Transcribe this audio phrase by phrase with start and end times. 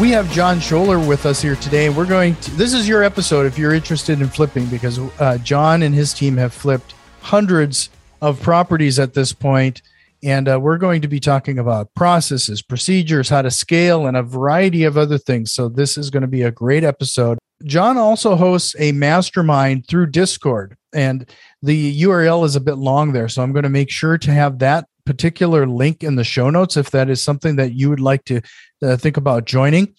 [0.00, 2.50] We have Jon Schoeller with us here today, we're going to.
[2.52, 6.38] This is your episode if you're interested in flipping, because uh, Jon and his team
[6.38, 7.90] have flipped hundreds
[8.22, 9.82] of properties at this point,
[10.22, 14.22] and uh, we're going to be talking about processes, procedures, how to scale, and a
[14.22, 15.52] variety of other things.
[15.52, 17.38] So this is going to be a great episode.
[17.64, 21.28] Jon also hosts a mastermind through Discord, and
[21.60, 24.60] the URL is a bit long there, so I'm going to make sure to have
[24.60, 28.24] that particular link in the show notes if that is something that you would like
[28.24, 28.40] to
[28.80, 29.92] uh, think about joining.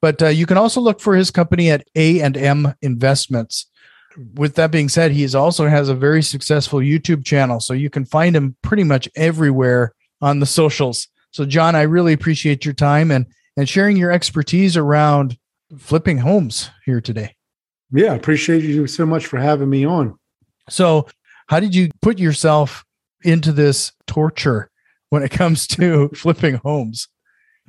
[0.00, 3.66] But uh, you can also look for his company at A and M Investments.
[4.34, 8.04] With that being said, he also has a very successful YouTube channel, so you can
[8.04, 11.08] find him pretty much everywhere on the socials.
[11.32, 15.36] So, Jon, I really appreciate your time and and sharing your expertise around
[15.76, 17.34] flipping homes here today.
[17.90, 20.16] Yeah, appreciate you so much for having me on.
[20.68, 21.08] So,
[21.48, 22.84] how did you put yourself
[23.24, 24.70] into this torture
[25.10, 27.08] when it comes to flipping homes?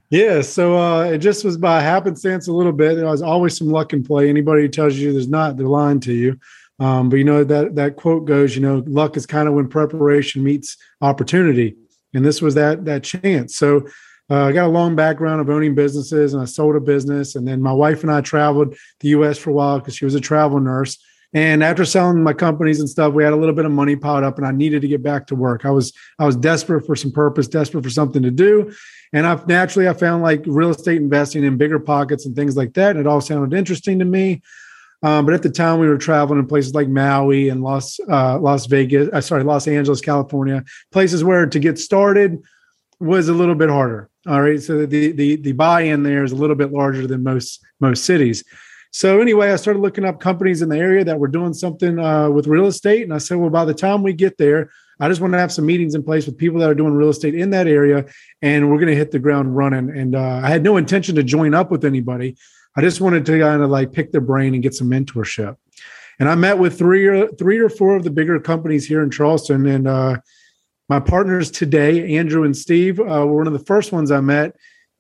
[0.10, 2.96] Yeah, so uh, it just was by happenstance a little bit.
[2.96, 4.30] There was always some luck in play.
[4.30, 6.40] Anybody who tells you there's not, they're lying to you.
[6.80, 9.68] Um, but you know that that quote goes, you know, luck is kind of when
[9.68, 11.76] preparation meets opportunity,
[12.14, 13.56] and this was that that chance.
[13.56, 13.88] So
[14.30, 17.48] uh, I got a long background of owning businesses, and I sold a business, and
[17.48, 19.38] then my wife and I traveled the U.S.
[19.38, 20.98] for a while because she was a travel nurse.
[21.34, 24.24] And after selling my companies and stuff, we had a little bit of money piled
[24.24, 25.66] up, and I needed to get back to work.
[25.66, 28.72] I was I was desperate for some purpose, desperate for something to do,
[29.14, 32.92] and I naturally I found like real estate investing in BiggerPockets and things like that.
[32.92, 34.42] And it all sounded interesting to me.
[35.02, 38.40] Um, but at the time, we were traveling in places like Maui and Las uh,
[38.40, 42.42] Las Vegas, uh, sorry, Los Angeles, California, places where to get started
[43.00, 44.10] was a little bit harder.
[44.28, 47.60] All right, so the the the buy-in there is a little bit larger than most
[47.82, 48.44] most cities.
[48.96, 52.30] So anyway, I started looking up companies in the area that were doing something uh,
[52.30, 55.20] with real estate, and I said, well, by the time we get there, I just
[55.20, 57.50] want to have some meetings in place with people that are doing real estate in
[57.50, 58.06] that area,
[58.44, 59.90] and we're going to hit the ground running.
[59.90, 62.38] And uh, I had no intention to join up with anybody.
[62.78, 65.56] I just wanted to kind of like pick their brain and get some mentorship.
[66.20, 69.10] And I met with three or three or four of the bigger companies here in
[69.10, 70.18] Charleston, and uh,
[70.88, 74.56] my partners today, Andrew and Steve, uh, were one of the first ones I met,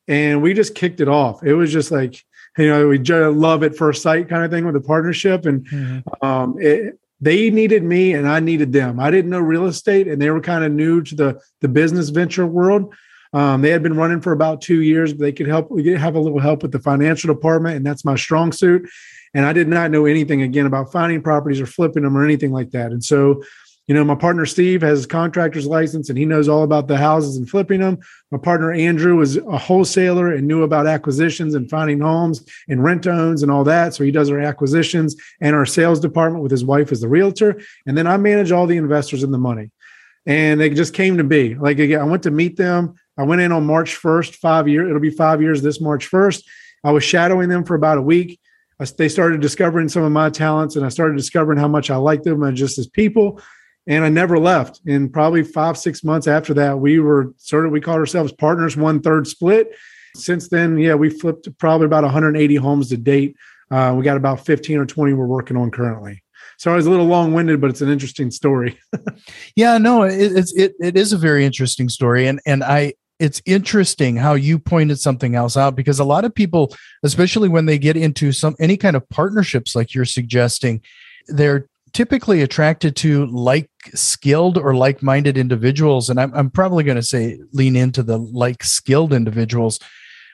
[0.07, 1.43] and we just kicked it off.
[1.43, 2.23] It was just like
[2.57, 5.45] you know, we just love at first sight kind of thing with a partnership.
[5.45, 6.25] And mm-hmm.
[6.25, 8.99] um, it, they needed me and I needed them.
[8.99, 12.09] I didn't know real estate and they were kind of new to the, the business
[12.09, 12.93] venture world.
[13.31, 15.97] Um, they had been running for about two years, but they could help, we could
[15.97, 17.77] have a little help with the financial department.
[17.77, 18.87] And that's my strong suit.
[19.33, 22.51] And I did not know anything again about finding properties or flipping them or anything
[22.51, 22.91] like that.
[22.91, 23.41] And so
[23.87, 26.95] you know, my partner Steve has a contractor's license and he knows all about the
[26.95, 27.99] houses and flipping them.
[28.31, 33.07] My partner Andrew is a wholesaler and knew about acquisitions and finding homes and rent
[33.07, 33.93] owns and all that.
[33.93, 37.59] So he does our acquisitions and our sales department with his wife as the realtor.
[37.85, 39.69] And then I manage all the investors and the money.
[40.25, 41.55] And they just came to be.
[41.55, 42.95] Like again, I went to meet them.
[43.17, 44.87] I went in on March 1st, five years.
[44.87, 46.43] It'll be five years this March 1st.
[46.85, 48.39] I was shadowing them for about a week.
[48.97, 52.23] They started discovering some of my talents and I started discovering how much I like
[52.23, 53.41] them and just as people
[53.87, 54.81] and I never left.
[54.85, 58.77] And probably five, six months after that, we were sort of, we called ourselves partners,
[58.77, 59.75] one third split.
[60.15, 63.35] Since then, yeah, we flipped probably about 180 homes to date.
[63.71, 66.23] Uh, we got about 15 or 20 we're working on currently.
[66.57, 68.79] So I was a little long winded, but it's an interesting story.
[69.55, 73.41] yeah, no, it, it's it it is a very interesting story, and and I it's
[73.45, 76.73] interesting how you pointed something else out because a lot of people,
[77.03, 80.81] especially when they get into some any kind of partnerships like you're suggesting,
[81.27, 86.09] they're typically attracted to like skilled or like minded individuals.
[86.09, 89.79] And I'm, I'm probably going to say lean into the like skilled individuals.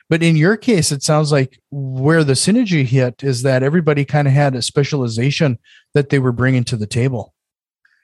[0.08, 4.26] But in your case, it sounds like where the synergy hit is that everybody kind
[4.26, 5.58] of had a specialization
[5.94, 7.34] that they were bringing to the table.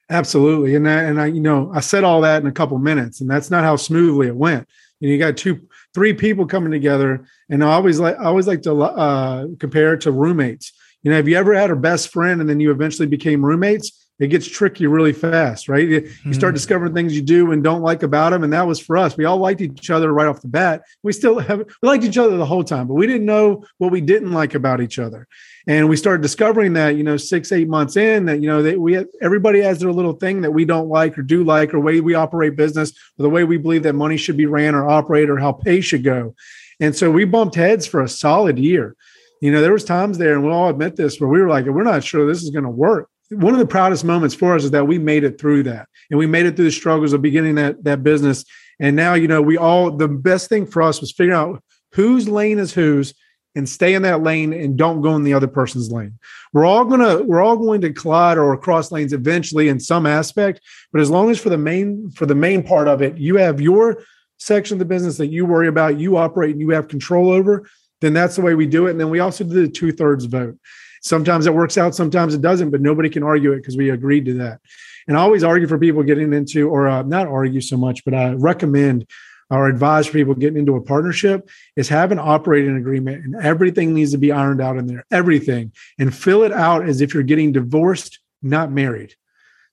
[0.08, 0.76] Absolutely.
[0.76, 3.28] And I, and I, you know, I said all that in a couple minutes and
[3.28, 4.69] that's not how smoothly it went.
[5.00, 8.46] You, know, you got two, three people coming together and I always like, I always
[8.46, 10.72] like to uh, compare it to roommates
[11.06, 14.08] you know, have you ever had a best friend and then you eventually became roommates?
[14.18, 15.86] It gets tricky really fast, right?
[15.86, 16.32] You mm-hmm.
[16.32, 18.42] start discovering things you do and don't like about them.
[18.42, 19.16] And that was for us.
[19.16, 20.82] We all liked each other right off the bat.
[21.04, 23.92] We still have, we liked each other the whole time, but we didn't know what
[23.92, 25.28] we didn't like about each other.
[25.68, 28.80] And we started discovering that, you know, six, eight months in that, you know, that
[28.80, 32.00] we, everybody has their little thing that we don't like or do like, or way
[32.00, 35.30] we operate business, or the way we believe that money should be ran or operate
[35.30, 36.34] or how pay should go.
[36.80, 38.96] And so we bumped heads for a solid year
[39.40, 41.66] You know, there was times there, and we'll all admit this, where we were like,
[41.66, 43.08] we're not sure this is going to work.
[43.30, 46.18] One of the proudest moments for us is that we made it through that, and
[46.18, 48.44] we made it through the struggles of beginning that that business.
[48.78, 51.62] And now, you know, we all the best thing for us was figuring out
[51.92, 53.14] whose lane is whose
[53.56, 56.18] and stay in that lane and don't go in the other person's lane.
[56.52, 60.60] We're all gonna we're all going to collide or cross lanes eventually in some aspect,
[60.92, 63.60] but as long as for the main for the main part of it, you have
[63.60, 64.02] your
[64.38, 67.66] section of the business that you worry about, you operate and you have control over,
[68.00, 68.93] then that's the way we do it.
[68.93, 70.58] And then we also do the two thirds vote.
[71.02, 74.25] Sometimes it works out, sometimes it doesn't, but nobody can argue it because we agreed
[74.26, 74.60] to that.
[75.06, 78.14] And I always argue for people getting into, or uh, not argue so much, but
[78.14, 79.06] I recommend
[79.50, 83.94] or advise for people getting into a partnership is have an operating agreement and everything
[83.94, 87.22] needs to be ironed out in there, everything, and fill it out as if you're
[87.22, 89.14] getting divorced, not married.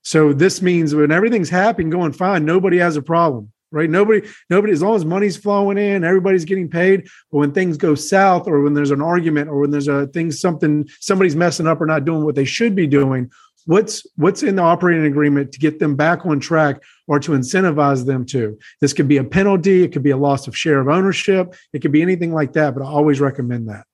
[0.04, 3.90] So this means when everything's happy and going fine, nobody has a problem, right?
[3.90, 7.08] Nobody, nobody, as long as money's flowing in, everybody's getting paid.
[7.32, 10.32] But when things go south, or when there's an argument, or when there's a thing,
[10.32, 13.30] something, somebody's messing up or not doing what they should be doing,
[13.66, 18.06] what's what's in the operating agreement to get them back on track or to incentivize
[18.06, 20.88] them to this could be a penalty it could be a loss of share of
[20.88, 23.86] ownership it could be anything like that but i always recommend that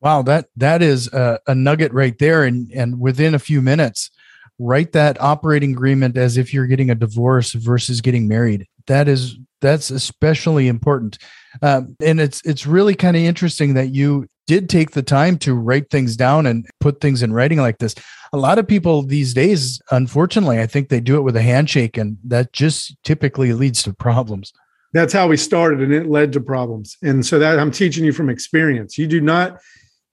[0.00, 4.10] wow that that is a, a nugget right there and and within a few minutes
[4.58, 9.36] write that operating agreement as if you're getting a divorce versus getting married that is
[9.60, 11.18] that's especially important
[11.62, 15.54] um, and it's it's really kind of interesting that you did take the time to
[15.54, 17.94] write things down and put things in writing like this.
[18.32, 21.96] A lot of people these days, unfortunately, I think they do it with a handshake,
[21.96, 24.52] and that just typically leads to problems.
[24.92, 26.96] That's how we started, and it led to problems.
[27.02, 28.96] And so that I'm teaching you from experience.
[28.96, 29.58] You do not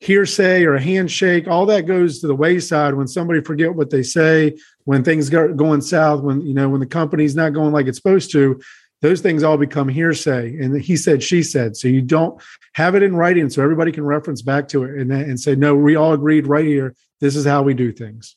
[0.03, 1.47] hearsay or a handshake.
[1.47, 5.53] All that goes to the wayside when somebody forget what they say, when things go
[5.53, 8.59] going south, when you know when the company's not going like it's supposed to
[9.01, 10.57] those things all become hearsay.
[10.57, 11.75] And he said she said.
[11.75, 12.41] So you don't
[12.73, 15.75] have it in writing so everybody can reference back to it and, and say no
[15.75, 16.95] we all agreed right here.
[17.19, 18.35] This is how we do things.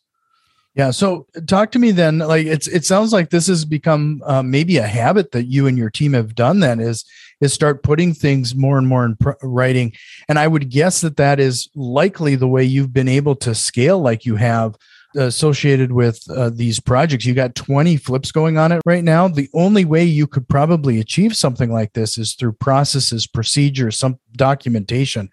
[0.76, 4.42] Yeah so talk to me then like it's it sounds like this has become uh,
[4.42, 7.04] maybe a habit that you and your team have done then is
[7.40, 9.92] is start putting things more and more in pr- writing
[10.28, 14.00] and i would guess that that is likely the way you've been able to scale
[14.00, 14.76] like you have
[15.16, 17.24] associated with uh, these projects.
[17.24, 19.28] You got 20 flips going on it right now.
[19.28, 24.18] The only way you could probably achieve something like this is through processes, procedures, some
[24.32, 25.30] documentation.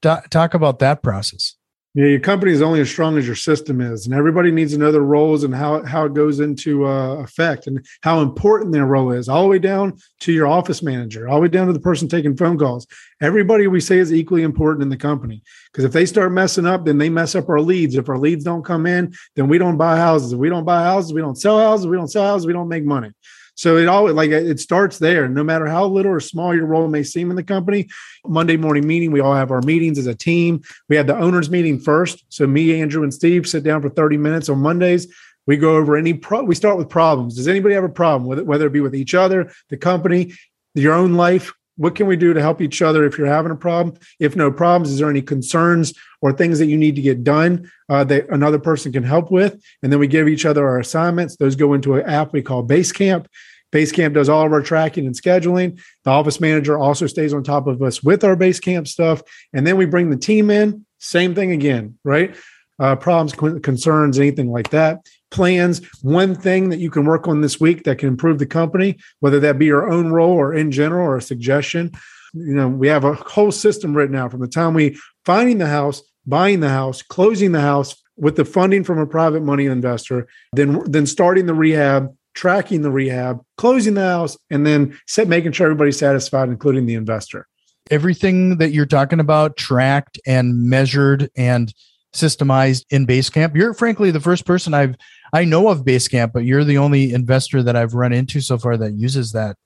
[0.00, 1.57] Do- talk about that process.
[1.94, 4.78] Yeah, your company is only as strong as your system is, and everybody needs to
[4.78, 8.84] know their roles and how how it goes into uh, effect and how important their
[8.84, 11.72] role is, all the way down to your office manager, all the way down to
[11.72, 12.86] the person taking phone calls.
[13.22, 15.42] Everybody we say is equally important in the company
[15.72, 17.94] because if they start messing up, then they mess up our leads.
[17.94, 20.32] If our leads don't come in, then we don't buy houses.
[20.32, 21.86] If we don't buy houses, we don't sell houses.
[21.86, 22.46] We don't sell houses.
[22.46, 23.12] We don't make money.
[23.58, 25.28] So it all like it starts there.
[25.28, 27.88] No matter how little or small your role may seem in the company,
[28.24, 30.62] Monday morning meeting, we all have our meetings as a team.
[30.88, 32.24] We have the owners meeting first.
[32.28, 35.12] So me, Andrew, and Steve sit down for 30 minutes on Mondays.
[35.48, 36.44] We go over any pro.
[36.44, 37.34] We start with problems.
[37.34, 40.34] Does anybody have a problem with it, whether it be with each other, the company,
[40.74, 41.52] your own life?
[41.78, 43.96] What can we do to help each other if you're having a problem?
[44.20, 47.70] If no problems, is there any concerns or things that you need to get done
[47.88, 49.62] uh, that another person can help with?
[49.82, 51.36] And then we give each other our assignments.
[51.36, 53.26] Those go into an app we call Basecamp.
[53.72, 55.80] Basecamp does all of our tracking and scheduling.
[56.04, 59.22] The office manager also stays on top of us with our Basecamp stuff.
[59.52, 62.34] And then we bring the team in, same thing again, right?
[62.80, 65.06] Uh, problems, concerns, anything like that.
[65.30, 68.98] Plans, one thing that you can work on this week that can improve the company,
[69.20, 71.92] whether that be your own role or in general or a suggestion.
[72.34, 75.66] You know, we have a whole system written out from the time we finding the
[75.66, 80.28] house, buying the house, closing the house with the funding from a private money investor,
[80.52, 85.52] then then starting the rehab, tracking the rehab, closing the house, and then set, making
[85.52, 87.46] sure everybody's satisfied, including the investor.
[87.90, 91.72] Everything that you're talking about tracked and measured and
[92.14, 93.54] systemized in Basecamp.
[93.54, 94.96] You're frankly the first person I've
[95.32, 98.76] I know of Basecamp, but you're the only investor that I've run into so far
[98.76, 99.56] that uses that.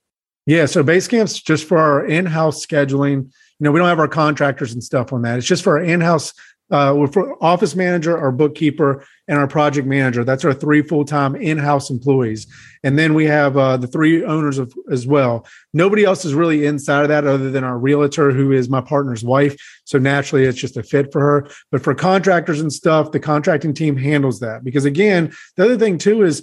[0.47, 3.25] Yeah, so Basecamp's just for our in-house scheduling.
[3.25, 5.39] You know, we don't have our contractors and stuff on that.
[5.39, 6.33] It's just for our in-house
[6.73, 10.25] uh, we're for office manager, our bookkeeper, and our project manager.
[10.25, 12.47] That's our three full time in house employees.
[12.83, 15.47] And then we have uh, the three owners of as well.
[15.75, 19.23] Nobody else is really inside of that other than our realtor, who is my partner's
[19.23, 19.55] wife.
[19.85, 21.49] So naturally, it's just a fit for her.
[21.71, 25.99] But for contractors and stuff, the contracting team handles that because again, the other thing
[25.99, 26.43] too is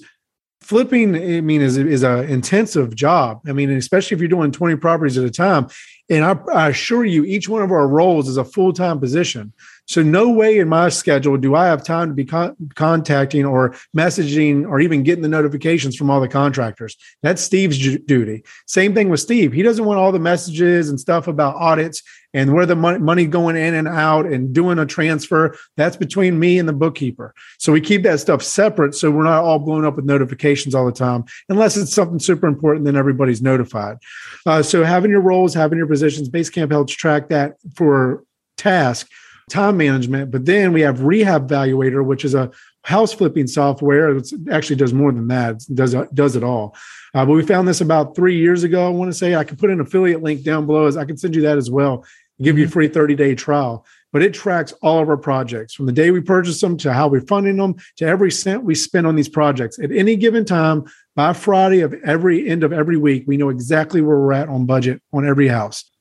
[0.62, 4.76] flipping i mean is is a intensive job i mean especially if you're doing 20
[4.76, 5.68] properties at a time
[6.10, 9.54] and I, I, assure you each one of our roles is a full-time position
[9.90, 13.72] So no way in my schedule do I have time to be con- contacting or
[13.98, 16.96] messaging or even getting the notifications from all the contractors.
[17.24, 18.44] That's Steve's ju- duty.
[18.68, 19.52] Same thing with Steve.
[19.52, 22.04] He doesn't want all the messages and stuff about audits
[22.36, 25.58] and where the money, money going in and out and doing a transfer.
[25.76, 27.34] That's between me and the bookkeeper.
[27.58, 30.86] So we keep that stuff separate so we're not all blown up with notifications all
[30.86, 32.86] the time, unless it's something super important.
[32.86, 33.98] Then everybody's notified.
[34.46, 38.24] Uh, so having your roles, having your positions, Basecamp helps track that for
[38.56, 39.10] task
[39.50, 40.32] time management.
[40.32, 42.52] But then we have Rehab Valuator, which is a
[42.84, 44.16] house flipping software.
[44.16, 45.64] It actually does more than that.
[45.70, 46.76] It does does it all.
[47.14, 48.86] Uh, but we found this about three years ago.
[48.86, 50.86] I want to say I can put an affiliate link down below.
[50.86, 52.06] As I can send you that as well.
[52.42, 52.74] Give you a mm-hmm.
[52.74, 53.86] free 30 day trial.
[54.12, 57.08] But it tracks all of our projects from the day we purchase them to how
[57.08, 59.78] we're funding them to every cent we spend on these projects.
[59.78, 64.02] At any given time, by Friday of every end of every week, we know exactly
[64.02, 65.92] where we're at on budget on every house.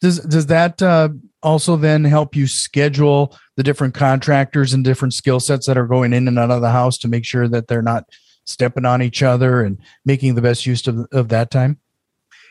[0.00, 1.10] Does does that uh,
[1.42, 6.12] also then help you schedule the different contractors and different skill sets that are going
[6.12, 8.04] in and out of the house to make sure that they're not
[8.44, 11.78] stepping on each other and making the best use of, of that time?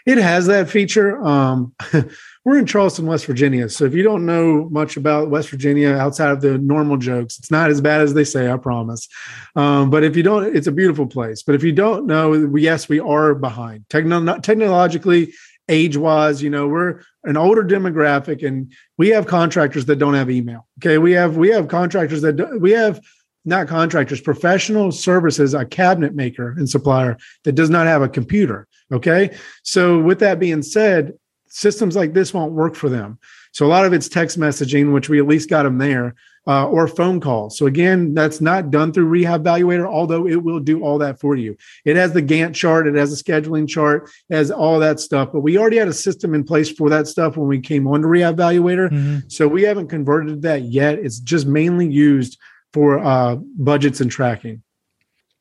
[0.06, 1.24] It has that feature.
[1.24, 1.74] Um,
[2.46, 3.70] we're in Charleston, West Virginia.
[3.70, 7.52] So if you don't know much about West Virginia outside of the normal jokes, it's
[7.52, 9.08] not as bad as they say, I promise.
[9.56, 11.44] Um, but if you don't, it's a beautiful place.
[11.44, 13.88] But if you don't know, yes, we are behind.
[13.90, 15.34] Techno- technologically,
[15.72, 20.30] age wise, you know, we're an older demographic and we have contractors that don't have
[20.30, 20.68] email.
[20.80, 20.98] Okay.
[20.98, 23.00] We have, we have contractors that do, we have
[23.46, 28.68] not contractors, professional services, a cabinet maker and supplier that does not have a computer.
[28.92, 29.36] Okay.
[29.64, 31.14] So with that being said,
[31.48, 33.18] systems like this won't work for them.
[33.54, 36.16] So a lot of it's text messaging, which we at least got them there
[36.48, 37.58] uh, or phone calls.
[37.58, 41.36] So again, that's not done through Rehab Valuator, although it will do all that for
[41.36, 41.56] you.
[41.86, 45.30] It has the Gantt chart, it has a scheduling chart, it has all that stuff.
[45.32, 48.02] But we already had a system in place for that stuff when we came on
[48.02, 48.90] to Rehab Valuator.
[48.90, 49.20] Mm-hmm.
[49.28, 51.00] So we haven't converted that yet.
[51.00, 52.40] It's just mainly used
[52.74, 54.64] for uh, budgets and tracking.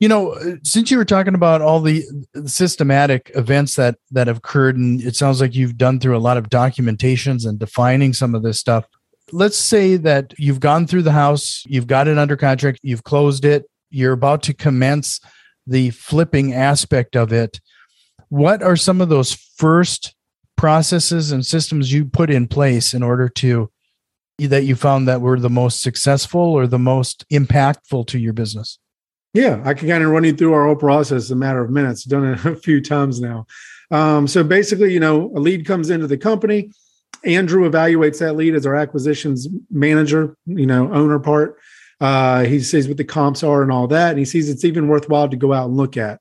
[0.01, 2.03] You know, since you were talking about all the
[2.47, 6.39] systematic events that that have occurred, and it sounds like you've done through a lot
[6.39, 8.87] of documentations and defining some of this stuff
[9.33, 13.45] let's say that you've gone through the house, you've got it under contract, you've closed
[13.45, 15.21] it, you're about to commence
[15.67, 17.61] the flipping aspect of it.
[18.29, 20.15] What are some of those first
[20.57, 23.71] processes and systems you put in place in order to
[24.39, 28.79] that you found that were the most successful or the most impactful to your business?
[29.35, 31.71] Yeah, I can kind of run you through our whole process in a matter of
[31.71, 32.05] minutes.
[32.05, 33.47] Done it a few times now.
[33.91, 36.71] Um, so basically, you know, a lead comes into the company.
[37.25, 41.59] Andrew evaluates that lead as our acquisitions manager, you know, owner part.
[42.01, 44.89] Uh, he sees what the comps are and all that, and he sees it's even
[44.89, 46.21] worthwhile to go out and look at.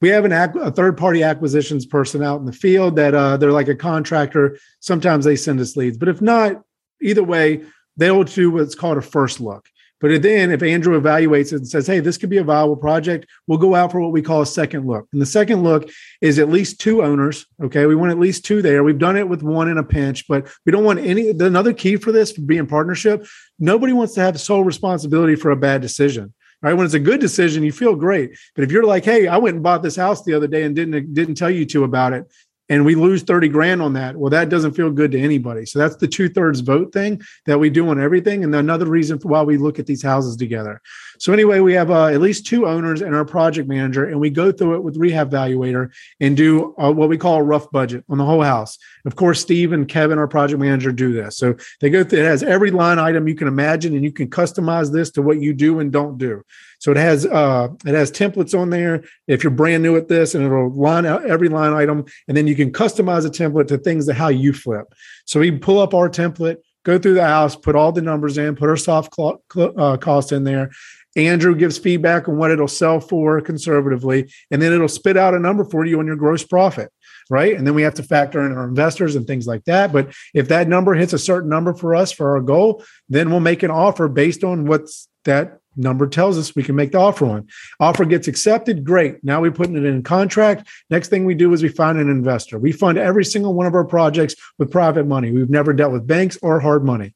[0.00, 3.52] We have an a third party acquisitions person out in the field that uh, they're
[3.52, 4.58] like a contractor.
[4.80, 6.62] Sometimes they send us leads, but if not,
[7.00, 7.64] either way,
[7.96, 9.68] they'll do what's called a first look.
[10.00, 13.26] But then, if Andrew evaluates it and says, hey, this could be a viable project,
[13.46, 15.08] we'll go out for what we call a second look.
[15.12, 15.88] And the second look
[16.20, 17.46] is at least two owners.
[17.62, 17.86] Okay.
[17.86, 18.84] We want at least two there.
[18.84, 21.30] We've done it with one in a pinch, but we don't want any.
[21.30, 23.26] Another key for this, being partnership,
[23.58, 26.34] nobody wants to have sole responsibility for a bad decision.
[26.62, 26.72] Right.
[26.72, 28.36] When it's a good decision, you feel great.
[28.54, 30.74] But if you're like, hey, I went and bought this house the other day and
[30.74, 32.26] didn't didn't tell you two about it,
[32.68, 34.16] and we lose 30 grand on that.
[34.16, 35.66] Well, that doesn't feel good to anybody.
[35.66, 38.42] So that's the two thirds vote thing that we do on everything.
[38.44, 40.80] And another reason for why we look at these houses together.
[41.18, 44.30] So anyway, we have uh, at least two owners and our project manager, and we
[44.30, 48.04] go through it with Rehab Valuator and do uh, what we call a rough budget
[48.08, 48.78] on the whole house.
[49.04, 51.38] Of course, Steve and Kevin, our project manager, do this.
[51.38, 54.28] So they go through, it has every line item you can imagine, and you can
[54.28, 56.42] customize this to what you do and don't do.
[56.78, 60.34] So it has uh, it has templates on there if you're brand new at this,
[60.34, 63.78] and it'll line out every line item, and then you can customize a template to
[63.78, 64.86] things that how you flip.
[65.24, 68.56] So we pull up our template, go through the house, put all the numbers in,
[68.56, 70.70] put our soft cl- cl- uh, cost in there.
[71.16, 75.38] Andrew gives feedback on what it'll sell for conservatively, and then it'll spit out a
[75.38, 76.90] number for you on your gross profit
[77.28, 77.56] right?
[77.56, 79.92] And then we have to factor in our investors and things like that.
[79.92, 83.40] But if that number hits a certain number for us for our goal, then we'll
[83.40, 87.26] make an offer based on what's that number tells us we can make the offer
[87.26, 87.46] on.
[87.80, 89.22] Offer gets accepted, great.
[89.22, 90.68] Now we're putting it in contract.
[90.90, 92.58] Next thing we do is we find an investor.
[92.58, 95.30] We fund every single one of our projects with private money.
[95.30, 97.14] We've never dealt with banks or hard money.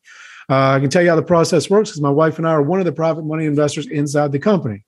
[0.48, 2.62] Uh, I can tell you how the process works because my wife and I are
[2.62, 4.84] one of the private money investors inside the company.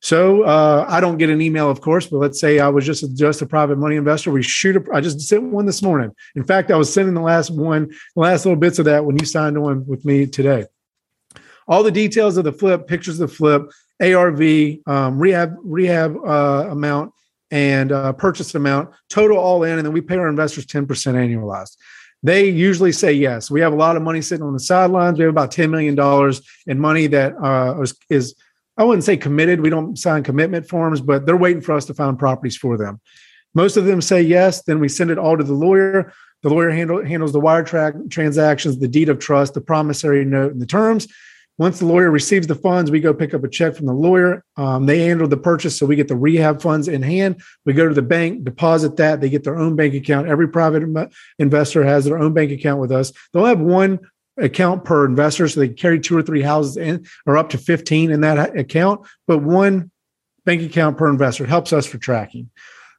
[0.00, 3.02] So uh, I don't get an email, of course, but let's say I was just
[3.04, 4.30] a, just a private money investor.
[4.30, 4.76] We shoot.
[4.76, 6.10] A, I just sent one this morning.
[6.34, 9.16] In fact, I was sending the last one, the last little bits of that when
[9.18, 10.66] you signed on with me today
[11.68, 13.62] all the details of the flip, pictures of the flip,
[14.02, 17.12] ARV, um, rehab rehab uh, amount,
[17.50, 21.16] and uh, purchase amount, total all in, and then we pay our investors ten percent
[21.16, 21.76] annualized.
[22.22, 23.50] they usually say yes.
[23.50, 25.18] We have a lot of money sitting on the sidelines.
[25.18, 25.94] We have about $10 million
[26.66, 28.34] in money that uh, is, is,
[28.78, 29.60] I wouldn't say committed.
[29.60, 32.98] We don't sign commitment forms, but they're waiting for us to find properties for them.
[33.52, 34.62] Most of them say yes.
[34.62, 36.14] Then we send it all to the lawyer.
[36.42, 40.52] The lawyer handle, handles the wire track transactions, the deed of trust, the promissory note,
[40.52, 41.06] and the terms.
[41.56, 44.44] Once the lawyer receives the funds, we go pick up a check from the lawyer.
[44.56, 47.40] Um, they handle the purchase, so we get the rehab funds in hand.
[47.64, 49.20] We go to the bank, deposit that.
[49.20, 50.26] They get their own bank account.
[50.26, 50.82] Every private
[51.38, 53.12] investor has their own bank account with us.
[53.32, 54.00] They'll have one
[54.36, 58.10] account per investor, so they carry two or three houses in, or up to fifteen
[58.10, 59.06] in that account.
[59.28, 59.92] But one
[60.44, 62.50] bank account per investor helps us for tracking.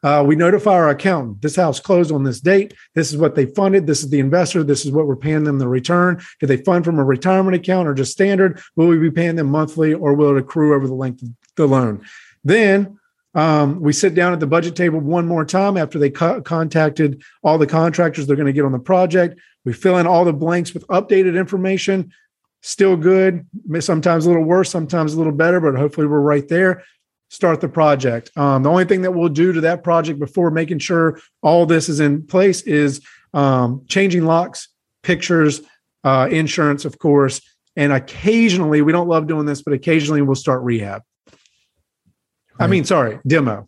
[0.04, 1.42] Uh, we notify our accountant.
[1.42, 2.74] This house closed on this date.
[2.94, 3.88] This is what they funded.
[3.88, 4.64] This is the investor.
[4.64, 6.22] This is what we're paying them the return.
[6.40, 8.62] Do they fund from a retirement account or just standard?
[8.76, 11.68] Will we be paying them monthly or will it accrue over the length of the
[11.68, 12.06] loan?
[12.44, 13.00] Then
[13.34, 17.24] um, we sit down at the budget table one more time after they co- contacted
[17.44, 19.40] all the contractors they're going to get on the project.
[19.66, 22.14] We fill in all the blanks with updated information.
[22.62, 23.46] Still good,
[23.80, 26.84] sometimes a little worse, sometimes a little better, but hopefully we're right there
[27.30, 28.32] start the project.
[28.38, 31.90] Um, the only thing that we'll do to that project before making sure all this
[31.90, 33.02] is in place is
[33.34, 34.70] um, changing locks,
[35.04, 35.62] pictures,
[36.04, 37.42] uh, insurance, of course,
[37.76, 41.02] and occasionally we don't love doing this, but occasionally we'll start rehab.
[41.28, 42.66] Right.
[42.66, 43.68] I mean, sorry, demo.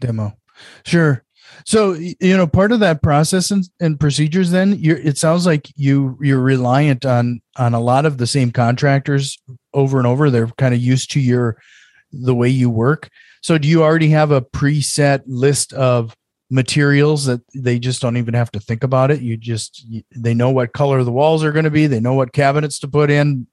[0.00, 0.32] Demo.
[0.84, 1.24] Sure.
[1.64, 5.68] So you know, part of that process and, and procedures, then you're, it sounds like
[5.76, 9.38] you you're reliant on on a lot of the same contractors
[9.74, 10.30] over and over.
[10.30, 11.58] They're kind of used to your
[12.12, 13.08] the way you work.
[13.42, 16.14] So do you already have a preset list of
[16.50, 19.20] materials that they just don't even have to think about it?
[19.20, 22.32] You just they know what color the walls are going to be, they know what
[22.32, 23.46] cabinets to put in.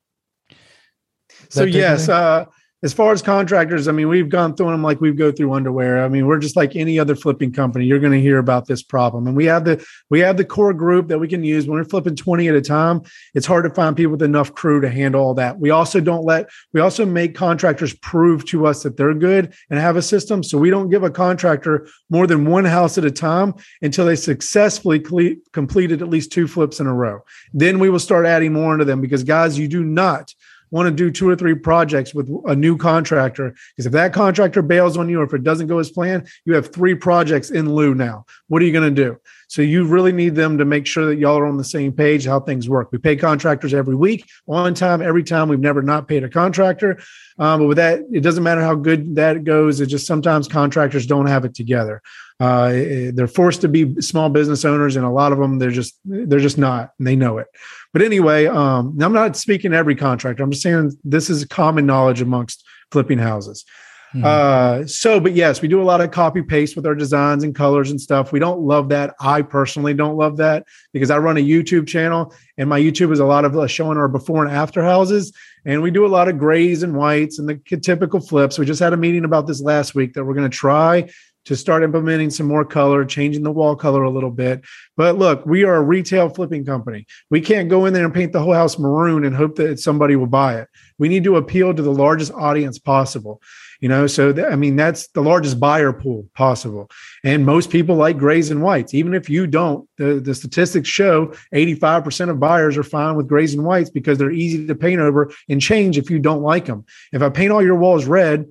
[1.50, 2.46] So yes, uh
[2.82, 6.02] as far as contractors, I mean, we've gone through them like we go through underwear.
[6.04, 7.86] I mean, we're just like any other flipping company.
[7.86, 10.74] You're going to hear about this problem, and we have the we have the core
[10.74, 13.02] group that we can use when we're flipping 20 at a time.
[13.34, 15.60] It's hard to find people with enough crew to handle all that.
[15.60, 19.80] We also don't let we also make contractors prove to us that they're good and
[19.80, 20.42] have a system.
[20.42, 24.16] So we don't give a contractor more than one house at a time until they
[24.16, 27.20] successfully cle- completed at least two flips in a row.
[27.54, 30.34] Then we will start adding more into them because guys, you do not
[30.72, 34.62] want to do two or three projects with a new contractor because if that contractor
[34.62, 37.74] bails on you or if it doesn't go as planned, you have three projects in
[37.74, 38.26] lieu now.
[38.48, 39.20] What are you going to do?
[39.50, 42.26] So you really need them to make sure that y'all are on the same page
[42.26, 42.92] how things work.
[42.92, 45.50] We pay contractors every week, on time, every time.
[45.50, 47.00] We've never not paid a contractor.
[47.40, 49.82] Um, but with that, it doesn't matter how good that goes.
[49.82, 52.04] It just sometimes contractors don't have it together.
[52.40, 52.70] Uh,
[53.14, 56.40] they're forced to be small business owners, and a lot of them they're just they're
[56.40, 57.48] just not, and they know it.
[57.92, 60.44] But anyway, um, I'm not speaking every contractor.
[60.44, 63.66] I'm just saying this is common knowledge amongst flipping houses.
[64.14, 64.24] Mm-hmm.
[64.26, 67.54] Uh, so, but yes, we do a lot of copy paste with our designs and
[67.54, 68.32] colors and stuff.
[68.32, 69.14] We don't love that.
[69.20, 73.20] I personally don't love that because I run a YouTube channel and my YouTube is
[73.20, 75.32] a lot of uh, showing our before and after houses.
[75.66, 78.58] And we do a lot of grays and whites and the typical flips.
[78.58, 81.10] We just had a meeting about this last week that we're going to try
[81.46, 84.64] to start implementing some more color, changing the wall color a little bit.
[84.98, 87.08] But look, we are a retail flipping company.
[87.30, 90.16] We can't go in there and paint the whole house maroon and hope that somebody
[90.16, 90.68] will buy it.
[90.98, 93.42] We need to appeal to the largest audience possible.
[93.80, 96.90] You know, so th- I mean, that's the largest buyer pool possible.
[97.24, 98.94] And most people like grays and whites.
[98.94, 103.54] Even if you don't, the, the statistics show 85% of buyers are fine with grays
[103.54, 106.86] and whites because they're easy to paint over and change if you don't like them.
[107.14, 108.50] If I paint all your walls red,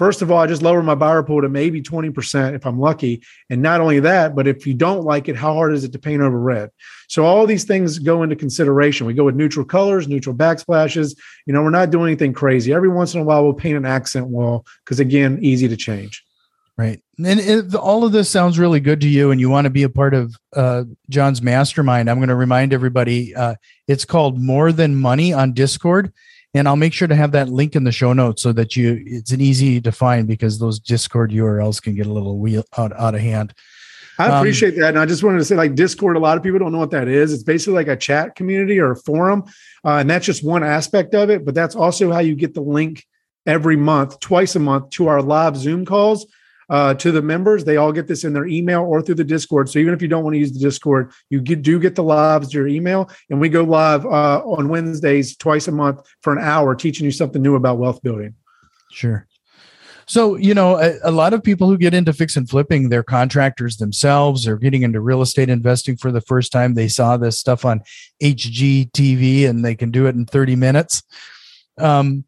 [0.00, 3.22] First of all, I just lower my buyer pool to maybe 20% if I'm lucky.
[3.50, 5.98] And not only that, but if you don't like it, how hard is it to
[5.98, 6.70] paint over red?
[7.08, 9.06] So all these things go into consideration.
[9.06, 11.18] We go with neutral colors, neutral backsplashes.
[11.44, 12.72] You know, we're not doing anything crazy.
[12.72, 16.24] Every once in a while, we'll paint an accent wall because, again, easy to change.
[16.78, 17.02] Right.
[17.18, 19.82] And it, all of this sounds really good to you, and you want to be
[19.82, 22.08] a part of uh, Jon's mastermind.
[22.08, 26.10] I'm going to remind everybody uh, it's called More Than Money on Discord
[26.54, 29.02] and I'll make sure to have that link in the show notes so that you
[29.06, 32.92] it's an easy to find because those Discord URLs can get a little wheel out,
[32.98, 33.54] out of hand.
[34.18, 34.88] I um, appreciate um, that.
[34.90, 36.90] And I just wanted to say, like Discord, a lot of people don't know what
[36.90, 37.32] that is.
[37.32, 39.44] It's basically like a chat community or a forum.
[39.84, 41.44] Uh, and that's just one aspect of it.
[41.44, 43.06] But that's also how you get the link
[43.46, 46.26] every month, twice a month to our live Zoom calls
[46.70, 47.64] uh, to the members.
[47.64, 49.68] They all get this in their email or through the Discord.
[49.68, 52.02] So even if you don't want to use the Discord, you get, do get the
[52.02, 53.10] lives to your email.
[53.28, 57.10] And we go live uh, on Wednesdays twice a month for an hour, teaching you
[57.10, 58.34] something new about wealth building.
[58.92, 59.26] Sure.
[60.06, 63.04] So, you know, a, a, lot of people who get into fix and flipping, they're
[63.04, 64.44] contractors themselves.
[64.44, 66.74] They're getting into real estate investing for the first time.
[66.74, 67.82] They saw this stuff on
[68.20, 71.04] HGTV and they can do it in 30 minutes.
[71.78, 72.24] Um,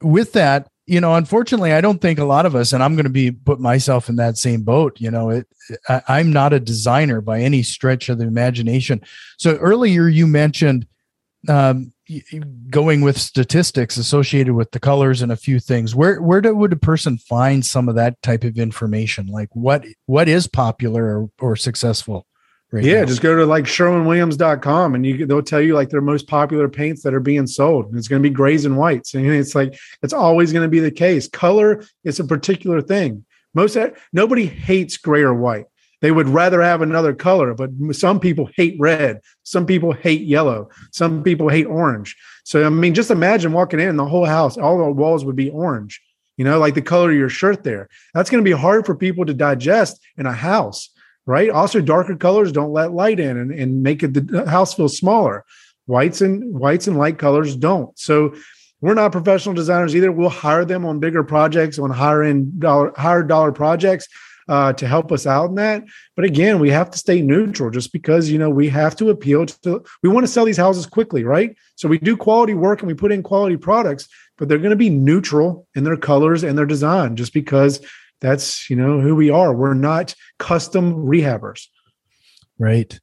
[0.00, 3.04] with that, you know, unfortunately, I don't think a lot of us, and I'm going
[3.04, 5.00] to be put myself in that same boat.
[5.00, 5.46] You know, it,
[5.88, 9.02] I, am not a designer by any stretch of the imagination.
[9.36, 10.86] So earlier you mentioned
[11.48, 11.92] um,
[12.70, 15.94] going with statistics associated with the colors and a few things.
[15.94, 19.26] Where where do, would a person find some of that type of information?
[19.26, 22.25] Like what what is popular or, or successful?
[22.72, 23.06] Right yeah, now.
[23.06, 27.02] just go to like sherwinwilliams.com and you they'll tell you like their most popular paints
[27.02, 27.86] that are being sold.
[27.86, 29.14] And it's going to be grays and whites.
[29.14, 31.28] And it's like it's always going to be the case.
[31.28, 33.24] Color is a particular thing.
[33.54, 33.78] Most
[34.12, 35.66] nobody hates gray or white.
[36.02, 39.20] They would rather have another color, but some people hate red.
[39.44, 40.68] Some people hate yellow.
[40.92, 42.16] Some people hate orange.
[42.44, 45.50] So I mean, just imagine walking in the whole house, all the walls would be
[45.50, 46.02] orange.
[46.36, 47.88] You know, like the color of your shirt there.
[48.12, 50.90] That's going to be hard for people to digest in a house
[51.26, 51.50] right?
[51.50, 55.44] Also, darker colors don't let light in and, and make it the house feel smaller.
[55.86, 57.96] Whites and whites and light colors don't.
[57.98, 58.34] So
[58.80, 60.12] we're not professional designers either.
[60.12, 64.08] We'll hire them on bigger projects, on higher end dollar, higher dollar projects
[64.48, 65.84] uh, to help us out in that.
[66.14, 69.46] But again, we have to stay neutral just because you know we have to appeal
[69.46, 69.84] to.
[70.02, 71.56] We want to sell these houses quickly, right?
[71.74, 74.08] So we do quality work and we put in quality products,
[74.38, 77.84] but they're going to be neutral in their colors and their design, just because
[78.20, 79.54] that's you know who we are.
[79.54, 81.66] We're not custom rehabbers.
[82.58, 82.98] Right.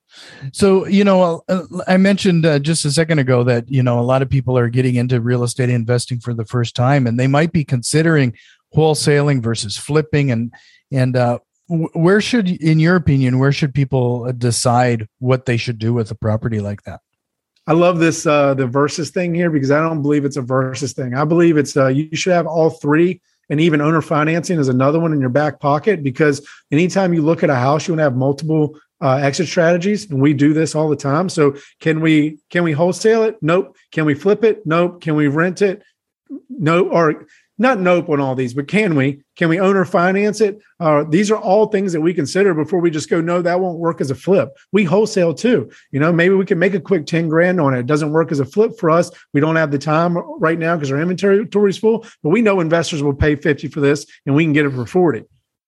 [0.51, 4.01] So you know uh, i mentioned uh, just a second ago that you know a
[4.01, 7.27] lot of people are getting into real estate investing for the first time and they
[7.27, 8.35] might be considering
[8.75, 10.53] wholesaling versus flipping and
[10.91, 15.93] and uh, where should in your opinion where should people decide what they should do
[15.93, 17.01] with a property like that?
[17.67, 20.93] I love this uh the versus thing here because I don't believe it's a versus
[20.93, 21.13] thing.
[21.13, 24.99] I believe it's uh you should have all three and even owner financing is another
[24.99, 28.03] one in your back pocket because anytime you look at a house, you want to
[28.03, 31.27] have multiple uh, exit strategies, and we do this all the time.
[31.27, 33.35] So can we can we wholesale it?
[33.41, 33.75] Nope.
[33.91, 34.65] Can we flip it?
[34.65, 35.01] Nope.
[35.01, 35.83] Can we rent it?
[36.49, 36.87] No.
[36.87, 37.27] Or
[37.63, 39.23] not nope on all these, but can we?
[39.35, 40.59] Can we owner finance it?
[40.79, 43.79] Uh, these are all things that we consider before we just go, no, that won't
[43.79, 44.55] work as a flip.
[44.71, 45.71] We wholesale too.
[45.91, 47.79] You know, maybe we can make a quick 10 grand on it.
[47.79, 49.09] It doesn't work as a flip for us.
[49.33, 52.59] We don't have the time right now because our inventory is full, but we know
[52.59, 55.23] investors will pay 50 for this and we can get it for 40.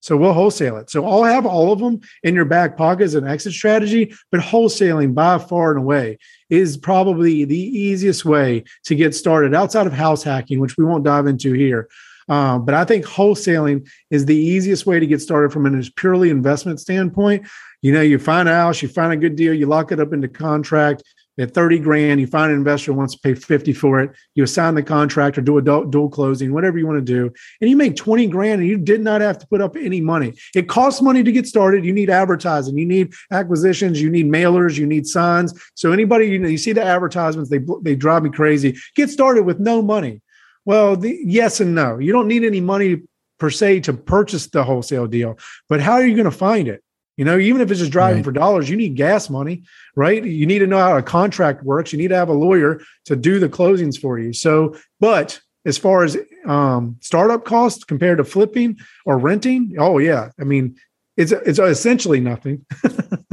[0.05, 0.91] So we'll wholesale it.
[0.91, 4.39] So I'll have all of them in your back pocket as an exit strategy, but
[4.39, 9.93] wholesaling by far and away is probably the easiest way to get started outside of
[9.93, 11.89] house hacking, which we won't dive into here.
[12.29, 16.29] Um, but I think wholesaling is the easiest way to get started from a purely
[16.29, 17.47] investment standpoint.
[17.81, 20.13] You know, you find a house, you find a good deal, you lock it up
[20.13, 21.01] into contract,
[21.37, 24.75] at 30 grand, you find an investor wants to pay 50 for it, you assign
[24.75, 27.95] the contract or do a dual closing, whatever you want to do, and you make
[27.95, 30.33] 20 grand and you did not have to put up any money.
[30.55, 31.83] It costs money to get started.
[31.83, 35.53] You need advertising, you need acquisitions, you need mailers, you need signs.
[35.75, 38.77] So anybody, you know, you see the advertisements, they they drive me crazy.
[38.95, 40.21] Get started with no money.
[40.63, 41.99] Well, the, yes and no.
[41.99, 43.03] You don't need any money
[43.39, 46.81] per se to purchase the wholesale deal, but how are you going to find it?
[47.17, 48.25] You know, even if it's just driving right.
[48.25, 49.63] for dollars, you need gas money,
[49.95, 50.23] right?
[50.23, 51.93] You need to know how a contract works.
[51.93, 54.33] You need to have a lawyer to do the closings for you.
[54.33, 60.29] So, but as far as um, startup costs compared to flipping or renting, oh yeah,
[60.39, 60.75] I mean,
[61.17, 62.65] it's it's essentially nothing.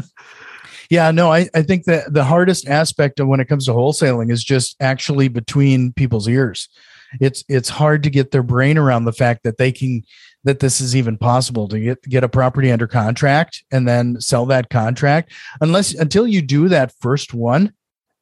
[0.91, 4.31] yeah, no, I, I think that the hardest aspect of when it comes to wholesaling
[4.31, 6.69] is just actually between people's ears.
[7.21, 10.03] It's it's hard to get their brain around the fact that they can
[10.45, 14.47] that this is even possible to get get a property under contract and then sell
[14.47, 15.33] that contract.
[15.61, 17.73] Unless until you do that first one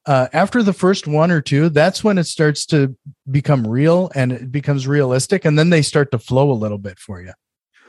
[0.06, 2.96] uh, after the first one or two that's when it starts to
[3.30, 6.98] become real and it becomes realistic and then they start to flow a little bit
[6.98, 7.32] for you.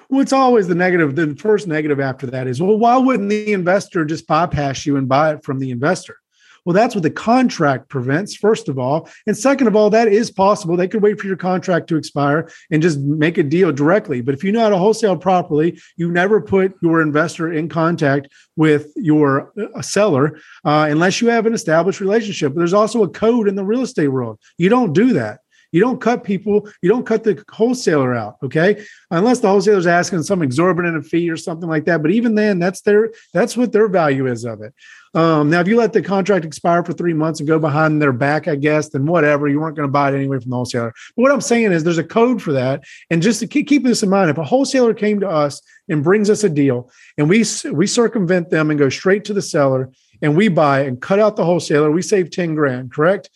[0.09, 3.53] Well it's always the negative the first negative after that is well why wouldn't the
[3.53, 6.17] investor just bypass you and buy it from the investor
[6.65, 9.09] well, that's what the contract prevents, first of all.
[9.25, 10.77] And second of all, that is possible.
[10.77, 14.21] They could wait for your contract to expire and just make a deal directly.
[14.21, 18.29] But if you know how to wholesale properly, you never put your investor in contact
[18.55, 22.53] with your uh, seller uh, unless you have an established relationship.
[22.53, 24.39] But there's also a code in the real estate world.
[24.57, 25.40] You don't do that.
[25.71, 28.83] You don't cut people, you don't cut the wholesaler out, okay?
[29.09, 32.01] Unless the wholesaler's asking some exorbitant fee or something like that.
[32.01, 34.73] But even then, that's their that's what their value is of it.
[35.13, 38.13] Um, now, if you let the contract expire for three months and go behind their
[38.13, 40.93] back, I guess, then whatever, you weren't going to buy it anyway from the wholesaler.
[41.15, 42.83] But what I'm saying is there's a code for that.
[43.09, 46.03] And just to keep, keep this in mind, if a wholesaler came to us and
[46.03, 49.89] brings us a deal and we, we circumvent them and go straight to the seller
[50.21, 53.29] and we buy and cut out the wholesaler, we save 10 grand, correct?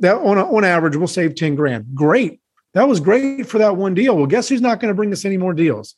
[0.00, 1.86] That on, on average, we'll save 10 grand.
[1.94, 2.40] Great.
[2.74, 4.16] That was great for that one deal.
[4.16, 5.94] Well, guess who's not going to bring us any more deals?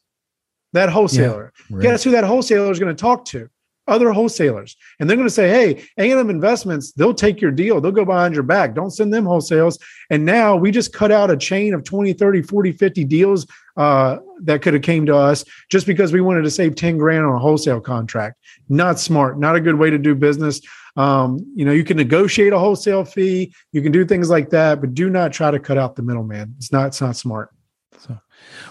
[0.73, 1.53] That wholesaler.
[1.69, 1.83] Yeah, right.
[1.83, 3.51] Guess who that wholesaler is going to talk to?
[3.91, 4.77] other wholesalers.
[4.99, 7.81] And they're going to say, hey, A&M Investments, they'll take your deal.
[7.81, 8.75] They'll go behind your back.
[8.75, 9.79] Don't send them wholesales.
[10.11, 14.19] And now we just cut out a chain of 20, 30, 40, 50 deals uh,
[14.43, 17.35] that could have came to us just because we wanted to save 10 grand on
[17.35, 18.37] a wholesale contract.
[18.69, 20.61] Not smart, not a good way to do business.
[20.97, 24.81] Um, you know, you can negotiate a wholesale fee, you can do things like that,
[24.81, 26.55] but do not try to cut out the middleman.
[26.59, 27.51] It's not, it's not smart.
[27.99, 28.19] So,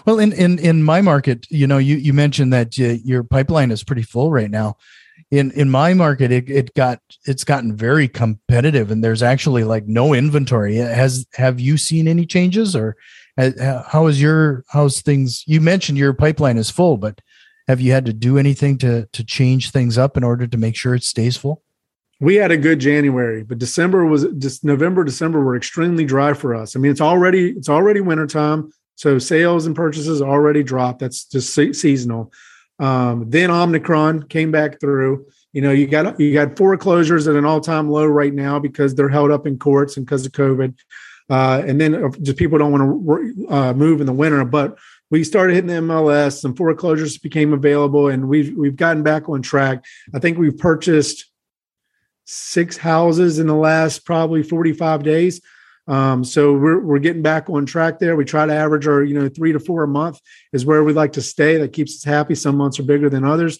[0.04, 3.70] well, in in in my market, you know, you you mentioned that uh, your pipeline
[3.70, 4.76] is pretty full right now
[5.30, 9.86] in in my market it, it got it's gotten very competitive and there's actually like
[9.86, 12.96] no inventory has have you seen any changes or
[13.38, 17.20] uh, how is your how's things you mentioned your pipeline is full but
[17.68, 20.74] have you had to do anything to to change things up in order to make
[20.74, 21.62] sure it stays full
[22.20, 26.54] we had a good january but december was just november december were extremely dry for
[26.54, 31.24] us i mean it's already it's already wintertime so sales and purchases already dropped that's
[31.24, 32.32] just se- seasonal
[32.80, 35.26] um, then Omicron came back through.
[35.52, 38.94] You know, you got you got foreclosures at an all time low right now because
[38.94, 40.74] they're held up in courts and because of COVID.
[41.28, 44.44] Uh, and then just people don't want to uh, move in the winter.
[44.44, 44.78] But
[45.10, 49.42] we started hitting the MLS, some foreclosures became available, and we've we've gotten back on
[49.42, 49.84] track.
[50.14, 51.29] I think we've purchased
[52.30, 55.40] six houses in the last probably 45 days.
[55.88, 58.14] Um, so we're we're getting back on track there.
[58.14, 60.20] We try to average our you know three to four a month
[60.52, 61.56] is where we like to stay.
[61.56, 62.34] That keeps us happy.
[62.34, 63.58] Some months are bigger than others.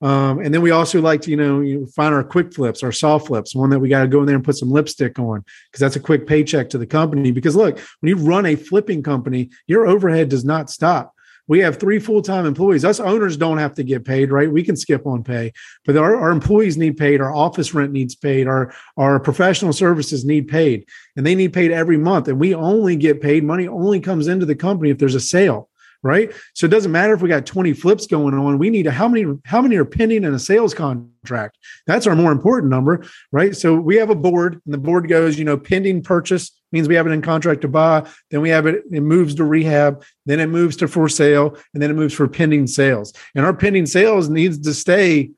[0.00, 2.90] Um, and then we also like to, you know, you find our quick flips, our
[2.90, 5.44] soft flips, one that we got to go in there and put some lipstick on
[5.70, 7.30] because that's a quick paycheck to the company.
[7.30, 11.14] Because look, when you run a flipping company, your overhead does not stop
[11.48, 12.84] we have three full-time employees.
[12.84, 14.50] Us owners don't have to get paid right?
[14.50, 15.52] We can skip on pay
[15.84, 17.20] but our, our employees need paid.
[17.20, 18.46] Our office rent needs paid.
[18.46, 22.96] Our our professional services need paid and they need paid every month and we only
[22.96, 25.68] get paid money only comes into the company if there's a sale
[26.02, 26.32] right?
[26.54, 28.58] So it doesn't matter if we got 20 flips going on.
[28.58, 31.58] We need to how many how many are pending in a sales contract?
[31.86, 33.54] That's our more important number, right?
[33.54, 36.94] So we have a board, and the board goes, you know, pending purchase means we
[36.94, 38.08] have it in contract to buy.
[38.30, 41.82] Then we have it, it moves to rehab, then it moves to for sale, and
[41.82, 43.12] then it moves for pending sales.
[43.34, 45.30] And our pending sales needs to stay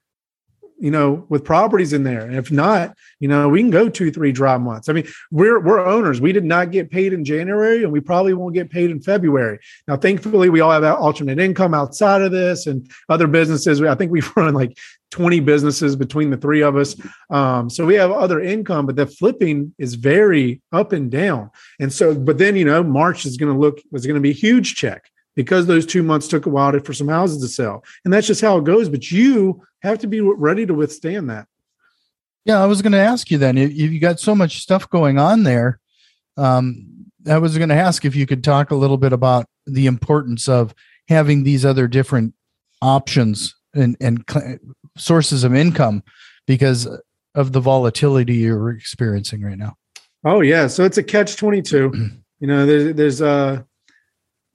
[0.85, 2.27] you know, with properties in there.
[2.27, 4.90] And if not, you know, we can go two, three dry months.
[4.90, 6.20] I mean, we're we're owners.
[6.20, 9.61] We did not get paid in January, and we probably won't get paid in February.
[9.88, 13.81] Now, thankfully, we all have alternate income outside of this and other businesses.
[13.81, 14.77] I think we've run like
[15.12, 16.97] 20 businesses between the three of us.
[17.31, 21.51] Um, so we have other income, but the flipping is very up and down.
[21.81, 24.31] And so, but then, you know, March is going to look, is going to be
[24.31, 27.49] a huge check because those two months took a while to, for some houses to
[27.49, 27.85] sell.
[28.05, 28.88] And that's just how it goes.
[28.88, 31.47] But you have to be ready to withstand that.
[32.44, 33.57] Yeah, I was going to ask you then.
[33.57, 35.81] If you got so much stuff going on there,
[36.37, 36.87] um,
[37.27, 40.49] I was going to ask if you could talk a little bit about the importance
[40.49, 40.75] of
[41.09, 42.35] having these other different
[42.83, 44.59] options and and cl-
[44.97, 46.03] sources of income
[46.47, 46.87] because
[47.35, 49.75] of the volatility you're experiencing right now.
[50.25, 51.92] Oh yeah, so it's a catch twenty two.
[52.40, 53.62] you know, there's there's uh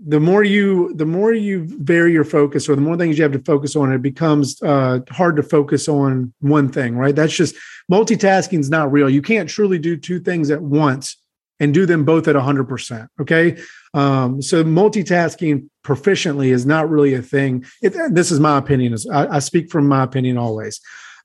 [0.08, 3.34] the more you the more you vary your focus or the more things you have
[3.34, 7.16] to focus on it becomes uh, hard to focus on one thing right?
[7.16, 7.56] That's just
[7.92, 9.10] multitasking is not real.
[9.10, 11.18] You can't truly do two things at once
[11.60, 13.58] and do them both at 100% okay?
[13.94, 17.66] Um, so multitasking proficiently is not really a thing.
[17.82, 18.96] It, this is my opinion.
[19.12, 20.80] I, I speak from my opinion always.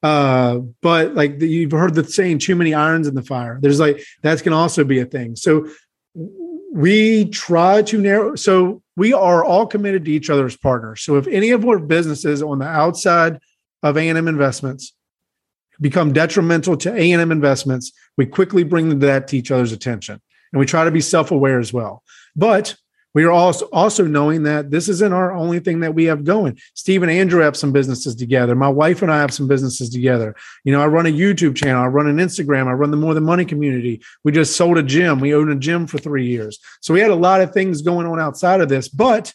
[0.04, 3.58] Uh, but like the, you've heard the saying too many irons in the fire.
[3.62, 5.34] There's like that's can also be a thing.
[5.34, 5.66] So
[6.74, 11.02] we try to narrow so we are all committed to each other's partners.
[11.02, 13.38] So if any of our businesses on the outside
[13.84, 14.92] of a&m investments
[15.80, 20.20] become detrimental to a&m investments we quickly bring that to each other's attention.
[20.52, 22.02] And we try to be self-aware as well.
[22.34, 22.76] But
[23.14, 26.58] we are also also knowing that this isn't our only thing that we have going.
[26.74, 28.54] Steve and Andrew have some businesses together.
[28.54, 30.34] My wife and I have some businesses together.
[30.64, 33.14] You know, I run a YouTube channel, I run an Instagram, I run the More
[33.14, 34.02] Than Money community.
[34.24, 35.20] We just sold a gym.
[35.20, 36.58] We owned a gym for three years.
[36.80, 38.88] So we had a lot of things going on outside of this.
[38.88, 39.32] But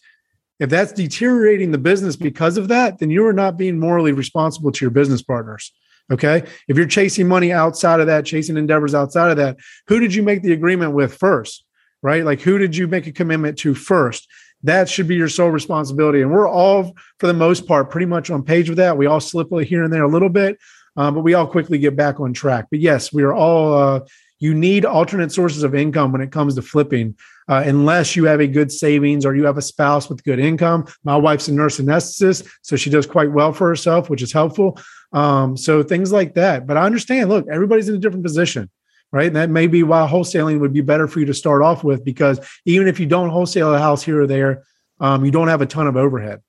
[0.60, 4.72] if that's deteriorating the business because of that, then you are not being morally responsible
[4.74, 5.72] to your business partners.
[6.12, 6.44] Okay.
[6.68, 10.24] If you're chasing money outside of that, chasing endeavors outside of that, who did you
[10.24, 11.64] make the agreement with first?
[12.02, 12.24] Right?
[12.24, 14.28] Like, who did you make a commitment to first?
[14.64, 16.22] That should be your sole responsibility.
[16.22, 18.98] And we're all, for the most part, pretty much on page with that.
[18.98, 20.58] We all slip here and there a little bit,
[20.98, 22.66] um, but we all quickly get back on track.
[22.70, 24.00] But yes, we are all, uh,
[24.40, 27.16] you need alternate sources of income when it comes to flipping.
[27.48, 30.86] Uh, unless you have a good savings or you have a spouse with good income.
[31.04, 34.78] My wife's a nurse anesthetist, so she does quite well for herself, which is helpful.
[35.14, 36.68] Um, so things like that.
[36.68, 37.28] But I understand.
[37.28, 38.70] Look, everybody's in a different position
[39.12, 39.28] right?
[39.28, 42.04] And that may be why wholesaling would be better for you to start off with,
[42.04, 44.64] because even if you don't wholesale a house here or there,
[45.00, 46.42] um, you don't have a ton of overhead.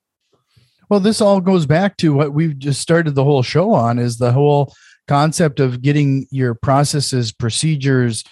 [0.89, 4.17] Well, this all goes back to what we've just started the whole show on is
[4.17, 4.73] the whole
[5.07, 8.23] concept of getting your processes, procedures,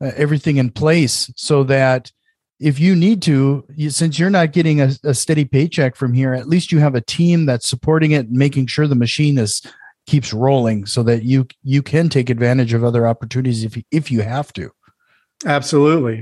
[0.00, 2.12] uh, everything in place so that
[2.60, 6.32] if you need to, you, since you're not getting a, a, steady paycheck from here,
[6.32, 9.62] at least you have a team that's supporting it, and making sure the machine is
[10.06, 14.22] keeps rolling, so that you you can take advantage of other opportunities if if you
[14.22, 14.70] have to.
[15.44, 16.20] Absolutely,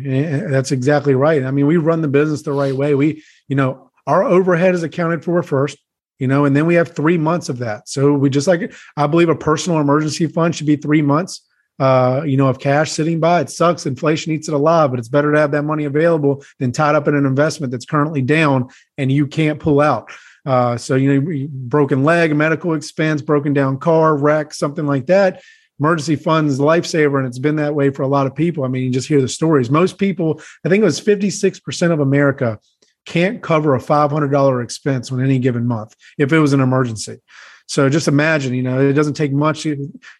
[0.48, 1.44] that's exactly right.
[1.44, 2.94] I mean, we run the business the right way.
[2.94, 5.78] We, you know, our overhead is accounted for first
[6.20, 7.88] you know, and then we have three months of that.
[7.88, 11.44] So we just like I believe a personal emergency fund should be three months.
[11.78, 13.40] Uh, you know, of cash sitting by.
[13.40, 13.86] It sucks.
[13.86, 17.08] Inflation eats it alive, but it's better to have that money available than tied up
[17.08, 20.12] in an investment that's currently down and you can't pull out.
[20.46, 25.42] Uh, so you know, broken leg, medical expense, broken down car, wreck, something like that.
[25.78, 28.64] Emergency funds, lifesaver, and it's been that way for a lot of people.
[28.64, 29.70] I mean, you just hear the stories.
[29.70, 32.58] Most people, I think it was 56% of America
[33.06, 37.18] can't cover a $500 expense on any given month if it was an emergency.
[37.66, 39.66] So just imagine, you know, it doesn't take much.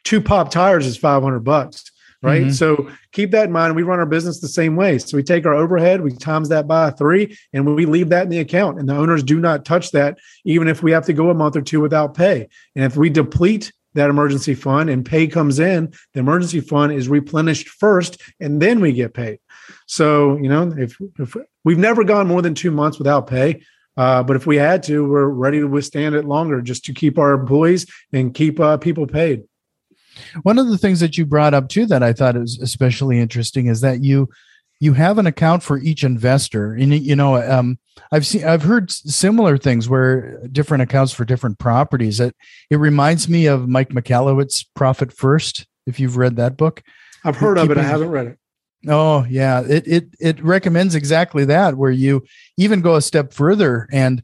[0.04, 1.90] Two pop tires is 500 bucks,
[2.22, 2.42] right?
[2.42, 2.50] Mm-hmm.
[2.50, 3.76] So keep that in mind.
[3.76, 4.98] We run our business the same way.
[4.98, 8.28] So we take our overhead, we times that by three, and we leave that in
[8.28, 8.78] the account.
[8.78, 11.56] And the owners do not touch that, even if we have to go a month
[11.56, 12.48] or two without pay.
[12.74, 17.08] And if we deplete that emergency fund and pay comes in, the emergency fund is
[17.08, 19.40] replenished first, and then we get paid.
[19.86, 23.62] So, you know, if, if we've never gone more than two months without pay,
[23.96, 27.18] uh, but if we had to, we're ready to withstand it longer just to keep
[27.18, 29.42] our employees and keep uh, people paid.
[30.42, 33.66] One of the things that you brought up too that I thought is especially interesting
[33.66, 34.28] is that you
[34.80, 37.78] you have an account for each investor, and you know um,
[38.10, 42.18] I've seen I've heard similar things where different accounts for different properties.
[42.18, 42.34] It
[42.70, 45.66] it reminds me of Mike Michalowicz Profit First.
[45.86, 46.82] If you've read that book,
[47.24, 47.78] I've heard of it.
[47.78, 48.38] I haven't read it.
[48.88, 52.24] Oh yeah, it it it recommends exactly that where you
[52.56, 54.22] even go a step further and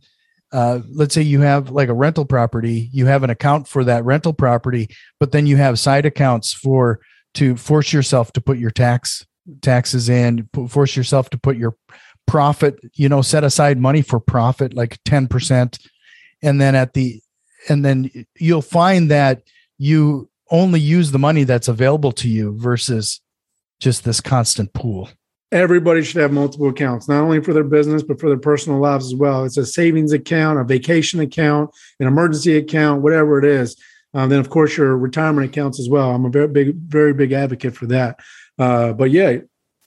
[0.56, 4.02] uh, let's say you have like a rental property, you have an account for that
[4.06, 4.88] rental property,
[5.20, 6.98] but then you have side accounts for
[7.34, 9.26] to force yourself to put your tax
[9.60, 11.76] taxes in, force yourself to put your
[12.26, 15.78] profit, you know, set aside money for profit like 10%.
[16.42, 17.20] And then at the
[17.68, 19.42] and then you'll find that
[19.76, 23.20] you only use the money that's available to you versus
[23.78, 25.10] just this constant pool.
[25.52, 29.06] Everybody should have multiple accounts, not only for their business, but for their personal lives
[29.06, 29.44] as well.
[29.44, 33.76] It's a savings account, a vacation account, an emergency account, whatever it is.
[34.12, 36.10] Um, then, of course, your retirement accounts as well.
[36.10, 38.18] I'm a very big, very big advocate for that.
[38.58, 39.38] Uh, but yeah,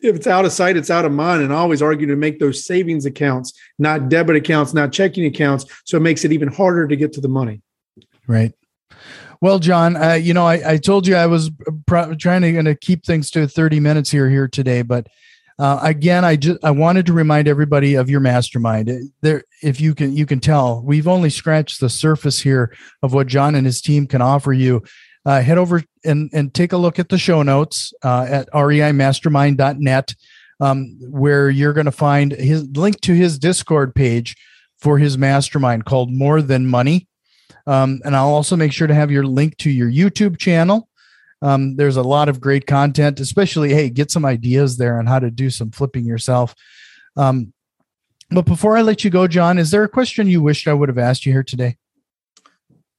[0.01, 1.43] if it's out of sight, it's out of mind.
[1.43, 5.65] And I always argue to make those savings accounts, not debit accounts, not checking accounts.
[5.83, 7.61] So it makes it even harder to get to the money.
[8.27, 8.53] Right.
[9.41, 11.49] Well, Jon, uh, you know, I, I, told you I was
[12.19, 15.07] trying to, to keep things to 30 minutes here here today, but
[15.59, 19.11] uh, again, I just I wanted to remind everybody of your mastermind.
[19.19, 23.27] There, if you can you can tell, we've only scratched the surface here of what
[23.27, 24.81] Jon and his team can offer you.
[25.25, 30.15] Uh, head over and and take a look at the show notes uh, at reimastermind.net,
[30.61, 34.37] um, where you're going to find his link to his Discord page
[34.79, 37.09] for his mastermind called More Than Money.
[37.67, 40.88] Um, and I'll also make sure to have your link to your YouTube channel.
[41.41, 45.19] Um, there's a lot of great content, especially, hey, get some ideas there on how
[45.19, 46.53] to do some flipping yourself.
[47.15, 47.53] Um,
[48.29, 50.89] but before I let you go, Jon, is there a question you wished I would
[50.89, 51.77] have asked you here today?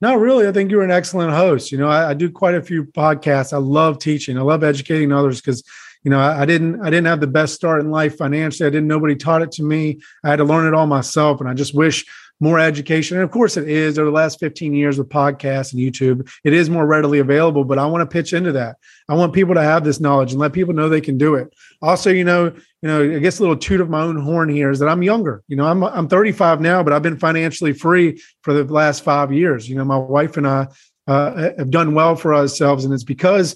[0.00, 0.48] No, really.
[0.48, 1.70] I think you're an excellent host.
[1.70, 3.52] You know, I, I do quite a few podcasts.
[3.52, 4.38] I love teaching.
[4.38, 5.62] I love educating others because
[6.02, 8.70] you know I, I, didn't i didn't have the best start in life financially i
[8.70, 11.54] didn't nobody taught it to me i had to learn it all myself and i
[11.54, 12.06] just wish
[12.40, 13.18] more education.
[13.18, 16.28] And of course, it is over the last 15 years with podcasts and YouTube.
[16.42, 18.76] It is more readily available, but I want to pitch into that.
[19.08, 21.52] I want people to have this knowledge and let people know they can do it.
[21.82, 22.46] Also, you know,
[22.82, 25.02] you know, I guess a little toot of my own horn here is that I'm
[25.02, 25.42] younger.
[25.48, 29.32] You know, I'm I'm 35 now, but I've been financially free for the last five
[29.32, 29.68] years.
[29.68, 30.68] You know, my wife and I
[31.06, 33.54] uh, have done well for ourselves, and it's because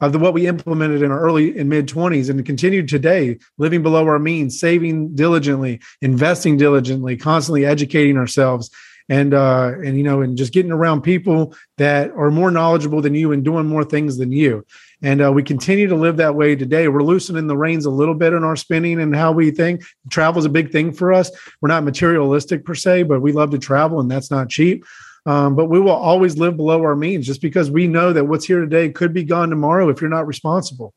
[0.00, 3.82] of the, what we implemented in our early and mid 20s and continued today, living
[3.82, 8.70] below our means, saving diligently, investing diligently, constantly educating ourselves.
[9.08, 13.16] And uh, and you know, and just getting around people that are more knowledgeable than
[13.16, 14.64] you and doing more things than you.
[15.02, 16.86] And uh, we continue to live that way today.
[16.86, 19.82] We're loosening the reins a little bit in our spending and how we think.
[20.10, 21.32] Travel is a big thing for us.
[21.60, 24.84] We're not materialistic per se, but we love to travel, and that's not cheap.
[25.26, 28.46] Um, but we will always live below our means just because we know that what's
[28.46, 30.94] here today could be gone tomorrow if you're not responsible.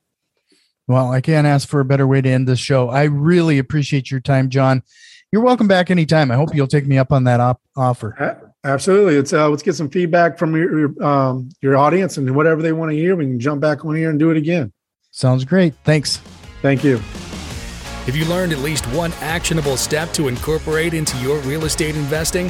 [0.87, 2.89] Well, I can't ask for a better way to end this show.
[2.89, 4.83] I really appreciate your time, Jon.
[5.31, 6.29] You're welcome back anytime.
[6.29, 8.49] I hope you'll take me up on that op- offer.
[8.65, 9.15] Absolutely.
[9.15, 12.71] It's uh, let's get some feedback from your your, um, your audience and whatever they
[12.71, 13.15] want to hear.
[13.15, 14.71] We can jump back on here and do it again.
[15.11, 15.73] Sounds great.
[15.83, 16.17] Thanks.
[16.61, 16.95] Thank you.
[18.05, 22.49] If you learned at least one actionable step to incorporate into your real estate investing,